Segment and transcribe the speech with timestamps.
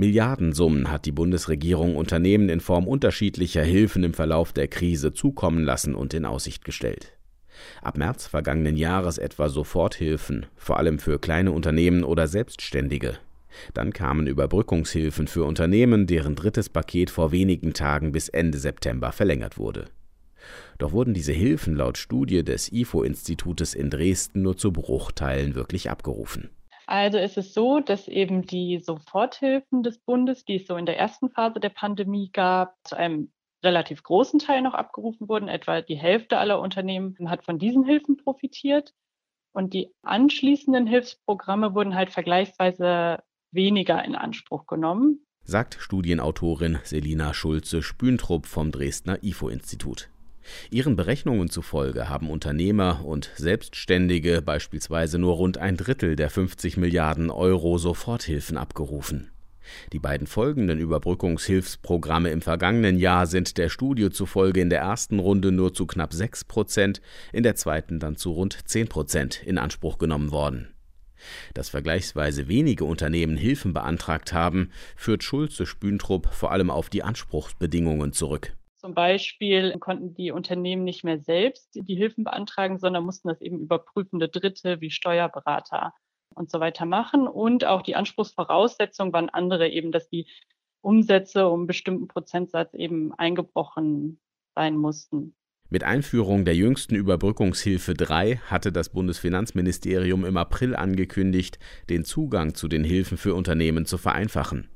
[0.00, 5.94] Milliardensummen hat die Bundesregierung Unternehmen in Form unterschiedlicher Hilfen im Verlauf der Krise zukommen lassen
[5.94, 7.12] und in Aussicht gestellt.
[7.82, 13.18] Ab März vergangenen Jahres etwa Soforthilfen, vor allem für kleine Unternehmen oder Selbstständige.
[13.74, 19.58] Dann kamen Überbrückungshilfen für Unternehmen, deren drittes Paket vor wenigen Tagen bis Ende September verlängert
[19.58, 19.84] wurde.
[20.78, 26.48] Doch wurden diese Hilfen laut Studie des IFO-Institutes in Dresden nur zu Bruchteilen wirklich abgerufen.
[26.90, 30.98] Also es ist so, dass eben die Soforthilfen des Bundes, die es so in der
[30.98, 33.30] ersten Phase der Pandemie gab, zu einem
[33.62, 35.46] relativ großen Teil noch abgerufen wurden.
[35.46, 38.92] Etwa die Hälfte aller Unternehmen hat von diesen Hilfen profitiert.
[39.52, 43.22] Und die anschließenden Hilfsprogramme wurden halt vergleichsweise
[43.52, 45.24] weniger in Anspruch genommen.
[45.44, 50.10] Sagt Studienautorin Selina Schulze-Spüntrup vom Dresdner IFO-Institut.
[50.70, 57.30] Ihren Berechnungen zufolge haben Unternehmer und Selbstständige beispielsweise nur rund ein Drittel der 50 Milliarden
[57.30, 59.30] Euro Soforthilfen abgerufen.
[59.92, 65.52] Die beiden folgenden Überbrückungshilfsprogramme im vergangenen Jahr sind der Studie zufolge in der ersten Runde
[65.52, 67.00] nur zu knapp 6 Prozent,
[67.32, 70.74] in der zweiten dann zu rund 10 Prozent in Anspruch genommen worden.
[71.52, 78.12] Dass vergleichsweise wenige Unternehmen Hilfen beantragt haben, führt Schulze Spüntrup vor allem auf die Anspruchsbedingungen
[78.12, 78.54] zurück.
[78.80, 83.58] Zum Beispiel konnten die Unternehmen nicht mehr selbst die Hilfen beantragen, sondern mussten das eben
[83.58, 85.92] über prüfende Dritte wie Steuerberater
[86.34, 87.28] und so weiter machen.
[87.28, 90.26] Und auch die Anspruchsvoraussetzungen waren andere, eben dass die
[90.80, 94.18] Umsätze um einen bestimmten Prozentsatz eben eingebrochen
[94.54, 95.34] sein mussten.
[95.68, 101.58] Mit Einführung der jüngsten Überbrückungshilfe 3 hatte das Bundesfinanzministerium im April angekündigt,
[101.90, 104.70] den Zugang zu den Hilfen für Unternehmen zu vereinfachen.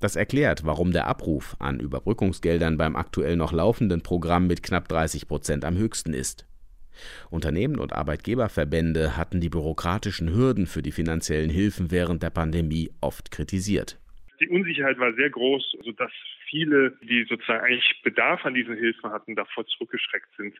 [0.00, 5.28] Das erklärt, warum der Abruf an Überbrückungsgeldern beim aktuell noch laufenden Programm mit knapp 30
[5.28, 6.46] Prozent am höchsten ist.
[7.30, 13.30] Unternehmen und Arbeitgeberverbände hatten die bürokratischen Hürden für die finanziellen Hilfen während der Pandemie oft
[13.30, 13.98] kritisiert.
[14.40, 16.10] Die Unsicherheit war sehr groß, sodass
[16.50, 20.54] viele, die sozusagen eigentlich Bedarf an diesen Hilfen hatten, davor zurückgeschreckt sind,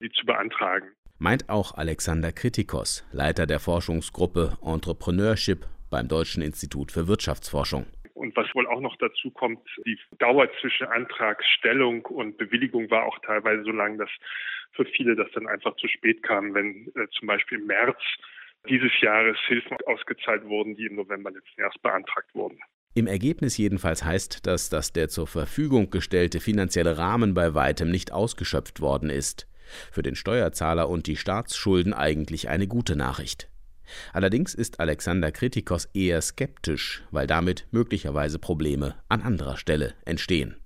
[0.00, 0.86] sie zu beantragen.
[1.18, 7.86] Meint auch Alexander Kritikos, Leiter der Forschungsgruppe Entrepreneurship beim Deutschen Institut für Wirtschaftsforschung.
[8.34, 13.62] Was wohl auch noch dazu kommt, die Dauer zwischen Antragsstellung und Bewilligung war auch teilweise
[13.64, 14.10] so lang, dass
[14.72, 17.98] für viele das dann einfach zu spät kam, wenn äh, zum Beispiel im März
[18.68, 22.58] dieses Jahres Hilfen ausgezahlt wurden, die im November letzten Jahres beantragt wurden.
[22.94, 28.12] Im Ergebnis jedenfalls heißt das, dass der zur Verfügung gestellte finanzielle Rahmen bei weitem nicht
[28.12, 29.48] ausgeschöpft worden ist.
[29.90, 33.48] Für den Steuerzahler und die Staatsschulden eigentlich eine gute Nachricht.
[34.12, 40.56] Allerdings ist Alexander Kritikos eher skeptisch, weil damit möglicherweise Probleme an anderer Stelle entstehen.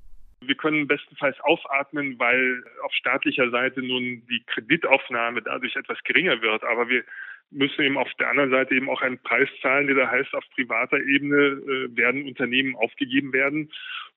[0.40, 6.64] Wir können bestenfalls aufatmen, weil auf staatlicher Seite nun die Kreditaufnahme dadurch etwas geringer wird.
[6.64, 7.04] Aber wir
[7.50, 10.44] müssen eben auf der anderen Seite eben auch einen Preis zahlen, der da heißt, auf
[10.54, 13.70] privater Ebene äh, werden Unternehmen aufgegeben werden.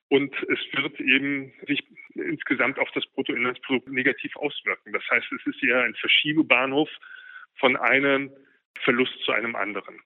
[0.09, 1.81] Und es wird eben sich
[2.15, 4.91] insgesamt auf das Bruttoinlandsprodukt negativ auswirken.
[4.91, 6.89] Das heißt, es ist eher ein Verschiebebahnhof
[7.59, 8.29] von einem
[8.79, 9.99] Verlust zu einem anderen.